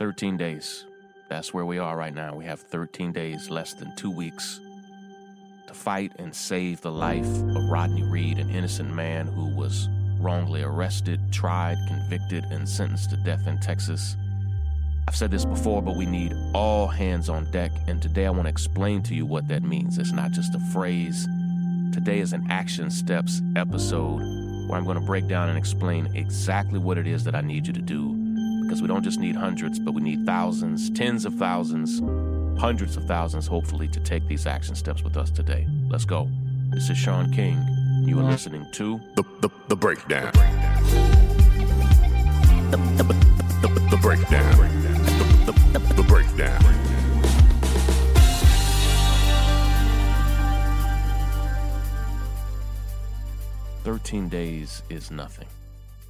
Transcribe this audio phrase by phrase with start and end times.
[0.00, 0.86] 13 days.
[1.28, 2.34] That's where we are right now.
[2.34, 4.58] We have 13 days, less than two weeks,
[5.66, 10.62] to fight and save the life of Rodney Reed, an innocent man who was wrongly
[10.62, 14.16] arrested, tried, convicted, and sentenced to death in Texas.
[15.06, 18.44] I've said this before, but we need all hands on deck, and today I want
[18.44, 19.98] to explain to you what that means.
[19.98, 21.28] It's not just a phrase.
[21.92, 24.20] Today is an action steps episode
[24.66, 27.66] where I'm going to break down and explain exactly what it is that I need
[27.66, 28.19] you to do
[28.70, 31.98] because we don't just need hundreds, but we need thousands, tens of thousands,
[32.56, 35.66] hundreds of thousands, hopefully, to take these action steps with us today.
[35.88, 36.30] Let's go.
[36.68, 37.60] This is Shaun King.
[38.06, 40.30] You are listening to The, the, the breakdown.
[42.70, 43.02] The, the,
[43.60, 44.56] the, the breakdown.
[44.56, 46.62] The, the, the, the breakdown.
[53.82, 55.48] Thirteen days is nothing.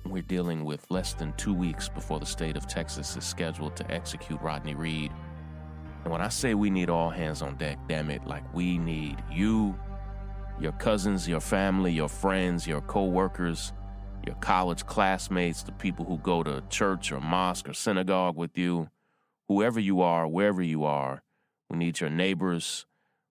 [0.06, 3.90] We're dealing with less than two weeks before the state of Texas is scheduled to
[3.90, 5.12] execute Rodney Reed.
[6.02, 9.22] And when I say we need all hands on deck, damn it, like we need
[9.30, 9.78] you,
[10.58, 13.72] your cousins, your family, your friends, your co workers,
[14.26, 18.88] your college classmates, the people who go to church or mosque or synagogue with you,
[19.48, 21.22] whoever you are, wherever you are.
[21.68, 22.86] We need your neighbors.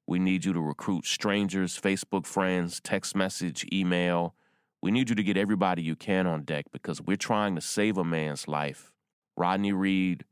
[0.07, 4.35] We need you to recruit strangers, Facebook friends, text message, email.
[4.81, 7.97] We need you to get everybody you can on deck because we're trying to save
[7.97, 8.93] a man's life.
[9.35, 10.23] Rodney Reed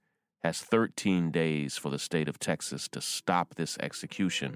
[0.41, 4.55] has 13 days for the state of Texas to stop this execution.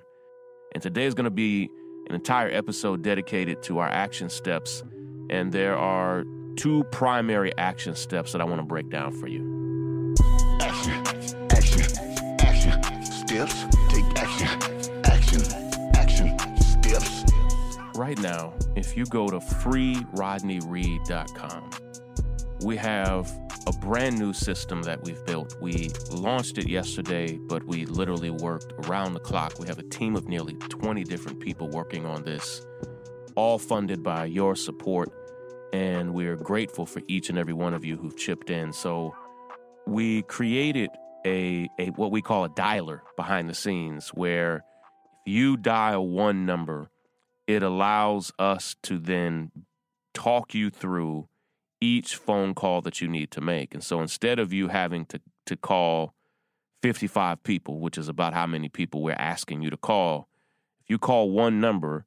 [0.73, 1.69] And today is going to be
[2.07, 4.81] an entire episode dedicated to our action steps.
[5.29, 6.23] And there are
[6.55, 10.15] two primary action steps that I want to break down for you.
[10.61, 10.93] Action,
[11.51, 11.97] action,
[12.39, 13.65] action, steps,
[18.01, 21.69] Right now, if you go to freerodneyreed.com,
[22.63, 23.31] we have
[23.67, 25.55] a brand new system that we've built.
[25.61, 29.59] We launched it yesterday, but we literally worked around the clock.
[29.59, 32.65] We have a team of nearly 20 different people working on this,
[33.35, 35.11] all funded by your support.
[35.71, 38.73] And we're grateful for each and every one of you who've chipped in.
[38.73, 39.13] So
[39.85, 40.89] we created
[41.23, 44.63] a, a what we call a dialer behind the scenes where
[45.23, 46.89] if you dial one number,
[47.51, 49.51] it allows us to then
[50.13, 51.27] talk you through
[51.81, 53.73] each phone call that you need to make.
[53.73, 56.13] And so instead of you having to, to call
[56.81, 60.29] 55 people, which is about how many people we're asking you to call,
[60.81, 62.05] if you call one number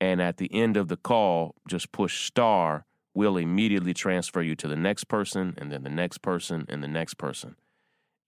[0.00, 2.84] and at the end of the call, just push star,
[3.14, 6.88] we'll immediately transfer you to the next person and then the next person and the
[6.88, 7.56] next person.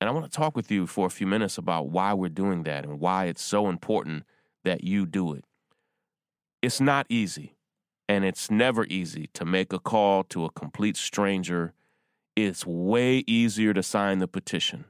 [0.01, 2.63] And I want to talk with you for a few minutes about why we're doing
[2.63, 4.25] that and why it's so important
[4.65, 5.45] that you do it.
[6.63, 7.57] It's not easy.
[8.09, 11.73] And it's never easy to make a call to a complete stranger.
[12.37, 14.85] It's way easier to sign the petition.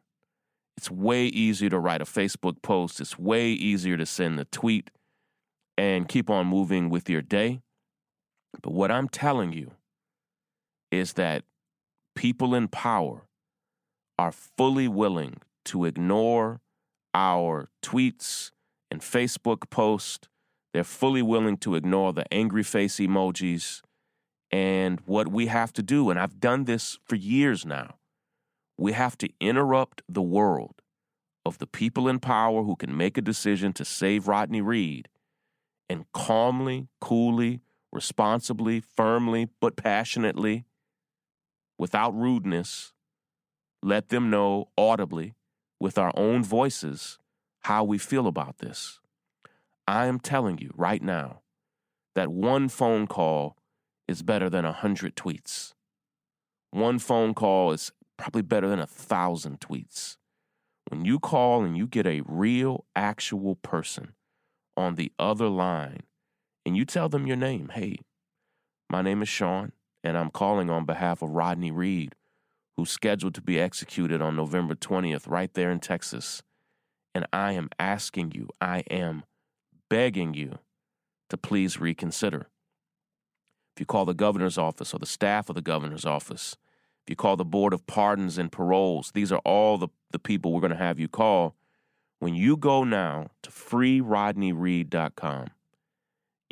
[0.77, 3.00] It's way easier to write a Facebook post.
[3.00, 4.91] It's way easier to send a tweet
[5.78, 7.62] and keep on moving with your day.
[8.62, 9.72] But what I'm telling you
[10.91, 11.44] is that
[12.15, 13.22] people in power
[14.19, 16.60] are fully willing to ignore
[17.15, 18.50] our tweets
[18.91, 20.28] and Facebook posts
[20.77, 23.81] they're fully willing to ignore the angry face emojis
[24.51, 26.11] and what we have to do.
[26.11, 27.95] And I've done this for years now.
[28.77, 30.83] We have to interrupt the world
[31.47, 35.09] of the people in power who can make a decision to save Rodney Reed
[35.89, 40.67] and calmly, coolly, responsibly, firmly, but passionately,
[41.79, 42.93] without rudeness,
[43.83, 45.37] let them know audibly
[45.81, 47.19] with our own voices
[47.61, 49.01] how we feel about this.
[49.87, 51.43] I am telling you right now
[52.15, 53.57] that one phone call
[54.09, 55.75] is better than a hundred tweets.
[56.71, 60.17] One phone call is probably better than a thousand tweets.
[60.89, 64.15] When you call and you get a real, actual person
[64.77, 66.01] on the other line
[66.65, 67.99] and you tell them your name, hey,
[68.91, 69.73] my name is Shaun,
[70.05, 72.15] and I'm calling on behalf of Rodney Reed,
[72.77, 76.43] who's scheduled to be executed on November 20th right there in Texas.
[77.15, 79.25] And I am asking you, I am
[79.88, 80.59] begging you
[81.28, 82.48] to please reconsider.
[83.74, 86.56] If you call the governor's office or the staff of the governor's office,
[87.04, 90.53] if you call the board of pardons and paroles, these are all the, the people
[90.53, 91.54] we're going to have you call.
[92.18, 95.47] When you go now to freerodneyreed.com,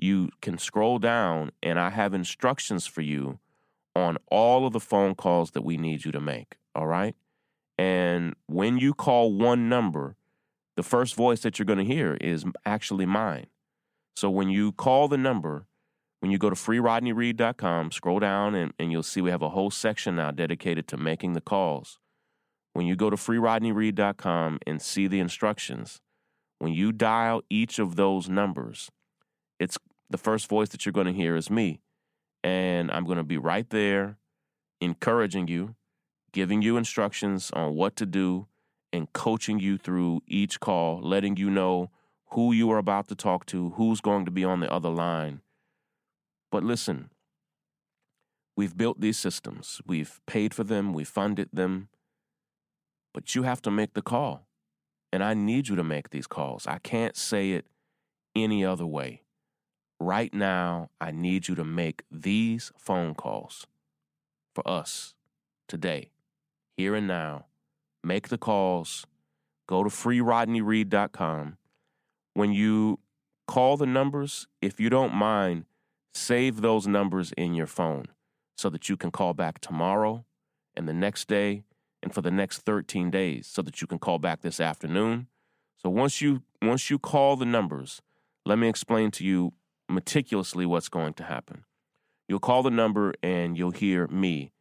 [0.01, 3.39] you can scroll down and I have instructions for you
[3.97, 6.57] on all of the phone calls that we need you to make.
[6.75, 7.15] All right.
[7.79, 10.17] And when you call one number,
[10.77, 13.47] the first voice that you're going to hear is actually mine.
[14.17, 15.67] So when you call the number,
[16.21, 19.71] when you go to freerodneyreed.com, scroll down and, and you'll see we have a whole
[19.71, 21.99] section now dedicated to making the calls.
[22.73, 26.01] when you go to freerodneyreed.com and see the instructions,
[26.59, 28.91] when you dial each of those numbers,
[29.61, 29.79] it's
[30.11, 31.81] the first voice that you're going to hear is me.
[32.43, 34.19] And I'm going to be right there
[34.81, 35.77] encouraging you,
[36.33, 38.47] giving you instructions on what to do,
[38.95, 41.91] and coaching you through each call, letting you know
[42.31, 45.41] who you are about to talk to, who's going to be on the other line.
[46.53, 47.11] But listen,
[48.57, 51.89] we've built these systems, we've paid for them, we funded them,
[53.13, 54.47] but you have to make the call.
[55.13, 56.65] And I need you to make these calls.
[56.67, 57.67] I can't say it
[58.37, 59.23] any other way.
[59.99, 63.67] Right now, I need you to make these phone calls
[64.55, 65.15] for us
[65.67, 66.11] today,
[66.77, 67.47] here and now.
[68.05, 69.07] Make the calls.
[69.67, 71.57] Go to freerodneyreed.com.
[72.35, 73.01] When you
[73.47, 75.65] call the numbers, if you don't mind,
[76.13, 78.07] save those numbers in your phone
[78.57, 80.25] so that you can call back tomorrow
[80.77, 81.65] and the next day
[82.03, 85.29] and for the next 13 days so that you can call back this afternoon.
[85.79, 88.03] So once you once you call the numbers,
[88.45, 89.53] let me explain to you
[89.89, 91.65] meticulously what's going to happen.
[92.29, 94.54] You'll call the number and you'll hear me.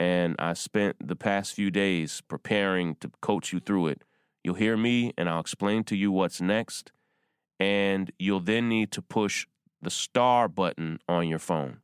[0.00, 4.02] And I spent the past few days preparing to coach you through it.
[4.44, 6.92] You'll hear me and I'll explain to you what's next.
[7.58, 9.46] And you'll then need to push
[9.82, 11.78] the star button on your phone.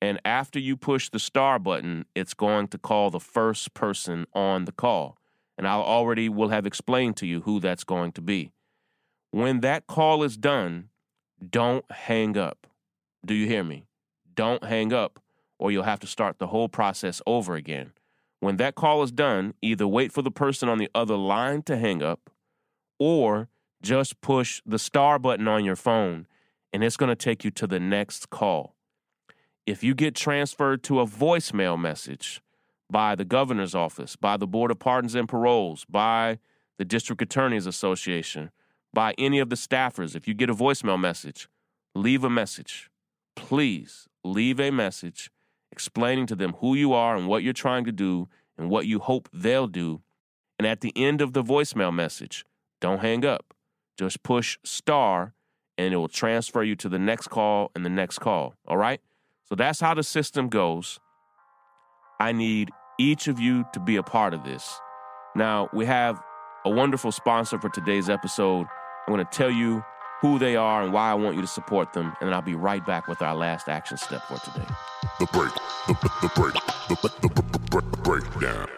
[0.00, 4.64] And after you push the star button, it's going to call the first person on
[4.64, 5.16] the call.
[5.56, 8.50] And I already will have explained to you who that's going to be.
[9.30, 10.88] When that call is done,
[11.48, 12.66] don't hang up.
[13.24, 13.86] Do you hear me?
[14.34, 15.20] Don't hang up,
[15.62, 17.92] or you'll have to start the whole process over again.
[18.40, 21.76] When that call is done, either wait for the person on the other line to
[21.76, 22.30] hang up,
[22.98, 23.48] or
[23.80, 26.26] just push the star button on your phone,
[26.72, 28.74] and it's going to take you to the next call.
[29.64, 32.42] If you get transferred to a voicemail message
[32.90, 36.40] by the governor's office, by the Board of Pardons and Paroles, by
[36.76, 38.50] the District Attorneys Association,
[38.92, 41.48] by any of the staffers, if you get a voicemail message,
[41.94, 42.90] leave a message.
[43.36, 45.30] Please leave a message
[45.72, 49.00] explaining to them who you are and what you're trying to do and what you
[49.00, 50.02] hope they'll do.
[50.58, 52.44] And at the end of the voicemail message,
[52.80, 53.54] don't hang up.
[53.98, 55.34] Just push star
[55.78, 58.54] and it will transfer you to the next call and the next call.
[58.68, 59.00] All right?
[59.48, 61.00] So that's how the system goes.
[62.20, 64.78] I need each of you to be a part of this.
[65.34, 66.22] Now, we have
[66.64, 68.66] a wonderful sponsor for today's episode.
[69.06, 69.82] I'm going to tell you
[70.22, 72.54] who they are and why I want you to support them, and then I'll be
[72.54, 74.64] right back with our last action step for today.
[75.18, 75.52] The break.
[75.88, 76.54] The, the, the break.
[76.88, 78.68] The, the, the, the break, breakdown.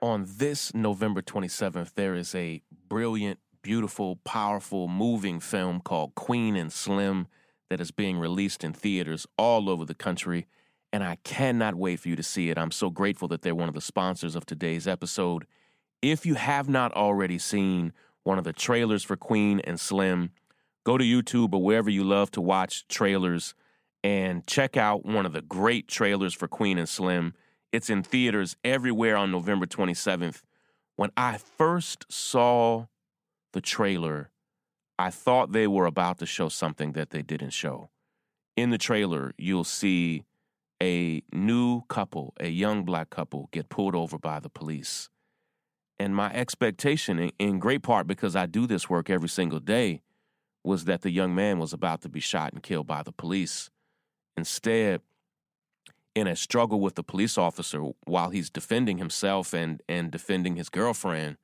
[0.00, 6.72] On this November 27th, there is a brilliant, beautiful, powerful, moving film called Queen and
[6.72, 7.26] Slim
[7.68, 10.46] that is being released in theaters all over the country.
[10.92, 12.56] And I cannot wait for you to see it.
[12.56, 15.46] I'm so grateful that they're one of the sponsors of today's episode.
[16.00, 17.92] If you have not already seen
[18.28, 20.32] one of the trailers for Queen and Slim,
[20.84, 23.54] go to YouTube or wherever you love to watch trailers
[24.04, 27.32] and check out one of the great trailers for Queen and Slim.
[27.72, 30.42] It's in theaters everywhere on November 27th.
[30.96, 32.88] When I first saw
[33.54, 34.30] the trailer,
[34.98, 37.88] I thought they were about to show something that they didn't show.
[38.58, 40.24] In the trailer, you'll see
[40.82, 45.08] a new couple, a young black couple, get pulled over by the police.
[45.98, 50.02] And my expectation, in great part because I do this work every single day,
[50.62, 53.70] was that the young man was about to be shot and killed by the police.
[54.36, 55.00] Instead,
[56.14, 60.68] in a struggle with the police officer while he's defending himself and, and defending his
[60.68, 61.36] girlfriend,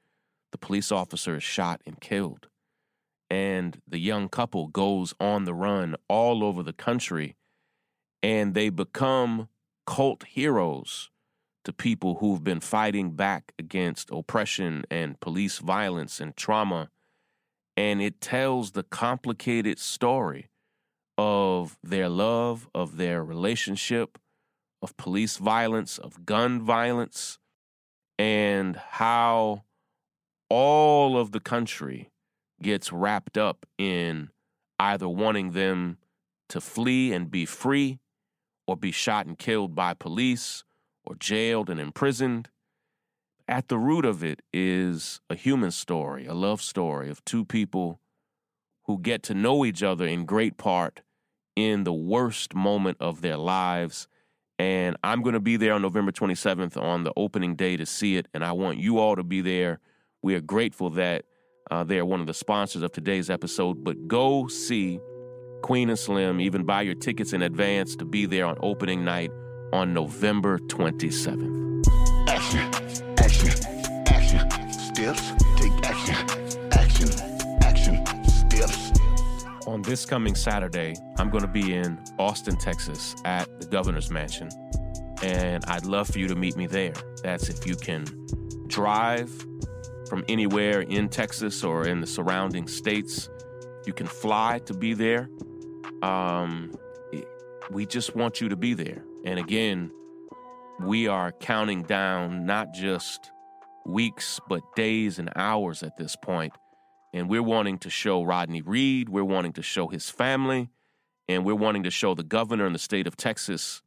[0.53, 2.49] the police officer is shot and killed.
[3.31, 7.37] And the young couple goes on the run all over the country
[8.23, 9.49] and they become
[9.87, 11.11] cult heroes
[11.65, 16.91] to people who've been fighting back against oppression and police violence and trauma.
[17.77, 20.51] And it tells the complicated story
[21.19, 24.19] of their love, of their relationship,
[24.83, 27.39] of police violence, of gun violence,
[28.19, 29.65] and how
[30.49, 32.11] all of the country
[32.63, 34.31] gets wrapped up in
[34.79, 35.99] either wanting them
[36.49, 37.99] to flee and be free
[38.67, 40.65] or be shot and killed by police
[41.05, 42.49] or jailed and imprisoned.
[43.47, 48.01] At the root of it is a human story, a love story of two people
[48.85, 51.03] who get to know each other in great part
[51.57, 54.09] in the worst moment of their lives.
[54.59, 58.17] And I'm going to be there on November 27th on the opening day to see
[58.17, 58.29] it.
[58.33, 59.81] And I want you all to be there.
[60.23, 61.25] We are grateful that
[61.71, 63.85] uh, they're one of the sponsors of today's episode.
[63.85, 65.01] But go see
[65.63, 69.31] Queen and Slim, even buy your tickets in advance to be there on opening night
[69.75, 71.89] on November 27th.
[72.29, 72.61] Action,
[73.19, 73.51] action,
[74.07, 76.15] action, steps, take action,
[76.71, 77.11] action,
[77.61, 78.93] action, steps.
[79.67, 84.49] On this coming Saturday, I'm going to be in Austin, Texas at the Governor's Mansion,
[85.25, 86.95] and I'd love for you to meet me there.
[87.25, 88.05] That's if you can
[88.69, 89.29] drive
[90.09, 93.29] from anywhere in Texas or in the surrounding states.
[93.87, 95.31] You can fly to be there.
[96.01, 96.71] Um,
[97.71, 99.03] we just want you to be there.
[99.25, 99.91] And again,
[100.81, 103.31] we are counting down not just
[103.87, 106.53] weeks, but days and hours at this point.
[107.13, 110.69] And we're wanting to show Rodney Reed, we're wanting to show his family,
[111.29, 113.83] and we're wanting to show the governor in the state of Texas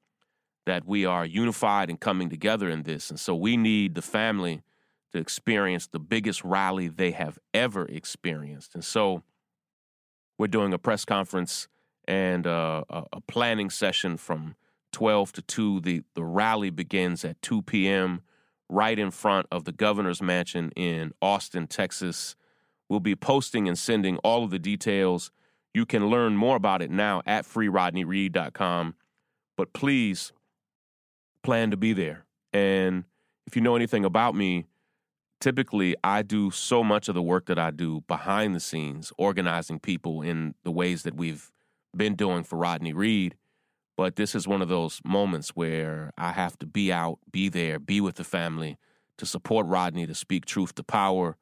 [0.65, 3.09] that we are unified and coming together in this.
[3.09, 4.63] And so we need the family
[5.11, 8.75] to experience the biggest rally they have ever experienced.
[8.75, 9.23] And so
[10.37, 11.67] we're doing a press conference
[12.07, 14.55] and uh, a planning session from
[14.91, 15.79] 12 to 2.
[15.81, 18.21] The, the rally begins at 2 p.m.
[18.69, 22.35] right in front of the governor's mansion in Austin, Texas.
[22.89, 25.31] We'll be posting and sending all of the details.
[25.73, 28.95] You can learn more about it now at freerodneyreed.com.
[29.55, 30.31] But please
[31.43, 32.25] plan to be there.
[32.53, 33.05] And
[33.45, 34.65] if you know anything about me,
[35.39, 39.79] typically I do so much of the work that I do behind the scenes, organizing
[39.79, 41.51] people in the ways that we've
[41.95, 43.35] been doing for Rodney Reed.
[43.97, 47.79] But this is one of those moments where I have to be out, be there,
[47.79, 48.77] be with the family
[49.17, 51.35] to support Rodney, to speak truth to power.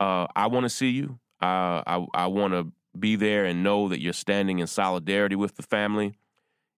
[0.00, 1.20] Uh, I want to see you.
[1.42, 5.56] Uh, I, I want to be there and know that you're standing in solidarity with
[5.56, 6.14] the family.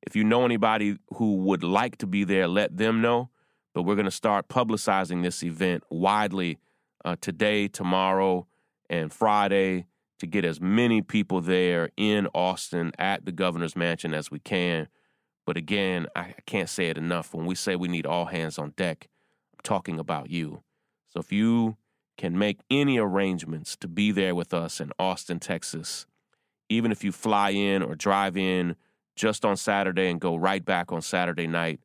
[0.02, 3.30] If you know anybody who would like to be there, let them know.
[3.72, 6.58] But we're going to start publicizing this event widely
[7.04, 8.48] uh, today, tomorrow,
[8.90, 9.86] and Friday
[10.18, 14.88] to get as many people there in Austin at the governor's mansion as we can.
[15.46, 17.34] But again, I can't say it enough.
[17.34, 19.08] When we say we need all hands on deck,
[19.52, 20.62] I'm talking about you.
[21.08, 21.76] So if you
[22.16, 26.06] can make any arrangements to be there with us in Austin, Texas,
[26.68, 28.76] even if you fly in or drive in
[29.16, 31.80] just on Saturday and go right back on Saturday night,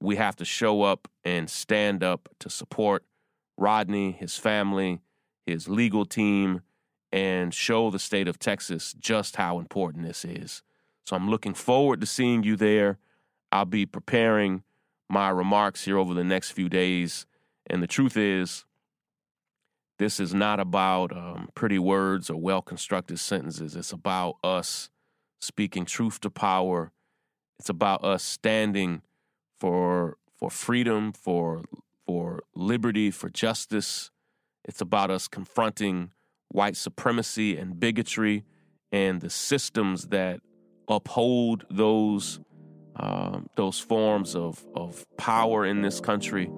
[0.00, 3.04] we have to show up and stand up to support
[3.56, 5.00] Rodney, his family,
[5.46, 6.62] his legal team,
[7.12, 10.62] and show the state of Texas just how important this is.
[11.10, 13.00] So I'm looking forward to seeing you there.
[13.50, 14.62] I'll be preparing
[15.08, 17.26] my remarks here over the next few days.
[17.66, 18.64] And the truth is,
[19.98, 23.74] this is not about um, pretty words or well constructed sentences.
[23.74, 24.88] It's about us
[25.40, 26.92] speaking truth to power.
[27.58, 29.02] It's about us standing
[29.58, 31.64] for for freedom, for
[32.06, 34.12] for liberty, for justice.
[34.64, 36.12] It's about us confronting
[36.50, 38.44] white supremacy and bigotry
[38.92, 40.40] and the systems that
[40.90, 42.40] uphold those
[42.96, 46.50] um, those forms of of power in this country.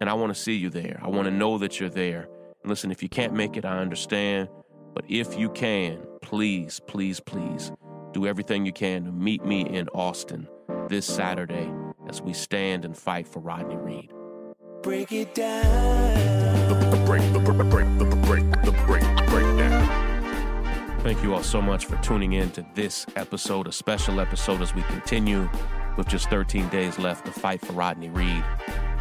[0.00, 1.00] And I want to see you there.
[1.02, 2.28] I want to know that you're there.
[2.62, 4.48] And listen, if you can't make it, I understand.
[4.94, 7.70] But if you can, please, please, please
[8.12, 10.48] do everything you can to meet me in Austin
[10.88, 11.70] this Saturday
[12.08, 14.12] as we stand and fight for Rodney Reed.
[14.82, 16.68] Break it down.
[16.68, 18.44] The, the break, the, the break, the, the break,
[18.86, 20.09] break, the breakdown.
[21.02, 24.74] Thank you all so much for tuning in to this episode, a special episode as
[24.74, 25.48] we continue
[25.96, 28.44] with just 13 days left to fight for Rodney Reed.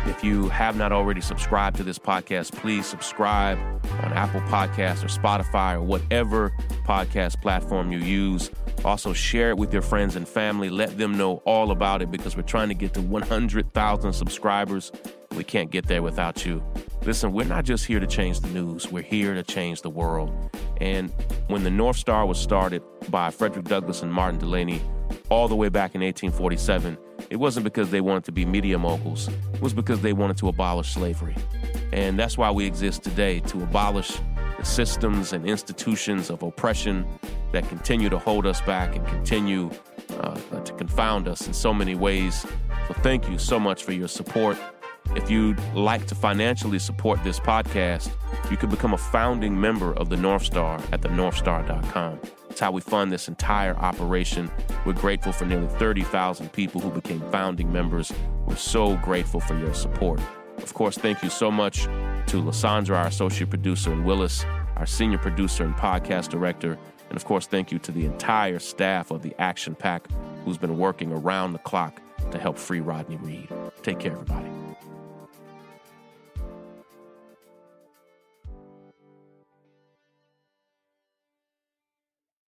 [0.05, 3.57] If you have not already subscribed to this podcast, please subscribe
[4.01, 6.51] on Apple Podcasts or Spotify or whatever
[6.85, 8.49] podcast platform you use.
[8.85, 10.69] Also, share it with your friends and family.
[10.69, 14.93] Let them know all about it because we're trying to get to 100,000 subscribers.
[15.35, 16.63] We can't get there without you.
[17.05, 20.31] Listen, we're not just here to change the news, we're here to change the world.
[20.81, 21.11] And
[21.47, 24.81] when the North Star was started by Frederick Douglass and Martin Delany
[25.29, 26.97] all the way back in 1847,
[27.29, 30.49] it wasn't because they wanted to be media moguls, it was because they wanted to
[30.49, 31.35] abolish slavery.
[31.93, 34.19] And that's why we exist today to abolish
[34.57, 37.05] the systems and institutions of oppression
[37.53, 39.71] that continue to hold us back and continue
[40.19, 42.45] uh, to confound us in so many ways.
[42.87, 44.57] So, thank you so much for your support.
[45.15, 48.11] If you'd like to financially support this podcast,
[48.51, 52.19] you could become a founding member of the North Star at thenorthstar.com.
[52.49, 54.51] It's how we fund this entire operation.
[54.85, 58.11] We're grateful for nearly 30,000 people who became founding members.
[58.45, 60.19] We're so grateful for your support.
[60.57, 61.85] Of course, thank you so much
[62.27, 66.77] to Lysandra, our associate producer, and Willis, our senior producer and podcast director.
[67.09, 70.07] And of course, thank you to the entire staff of the Action Pack
[70.45, 72.01] who's been working around the clock
[72.31, 73.49] to help free Rodney Reed.
[73.83, 74.48] Take care, everybody.